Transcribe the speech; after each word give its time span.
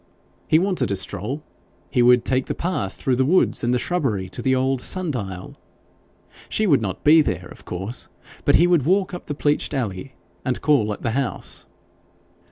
He 0.47 0.57
wanted 0.57 0.89
a 0.89 0.95
stroll 0.95 1.43
he 1.91 2.01
would 2.01 2.25
take 2.25 2.47
the 2.47 2.55
path 2.55 2.93
through 2.93 3.17
the 3.17 3.23
woods 3.23 3.63
and 3.63 3.71
the 3.71 3.77
shrubbery 3.77 4.29
to 4.29 4.41
the 4.41 4.55
old 4.55 4.81
sun 4.81 5.11
dial. 5.11 5.53
She 6.49 6.65
would 6.65 6.81
not 6.81 7.03
be 7.03 7.21
there, 7.21 7.49
of 7.49 7.65
course, 7.65 8.09
but 8.43 8.55
he 8.55 8.65
would 8.65 8.83
walk 8.83 9.13
up 9.13 9.27
the 9.27 9.35
pleached 9.35 9.75
alley 9.75 10.15
and 10.43 10.59
call 10.59 10.91
at 10.91 11.03
the 11.03 11.11
house. 11.11 11.67